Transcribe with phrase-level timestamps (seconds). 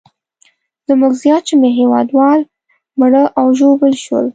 [0.87, 2.39] زموږ زیات شمېر هیوادوال
[2.99, 4.25] مړه او ژوبل شول.